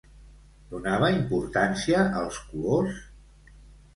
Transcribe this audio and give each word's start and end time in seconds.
Donava 0.69 1.09
importància 1.17 2.01
als 2.21 2.39
colors? 2.53 2.99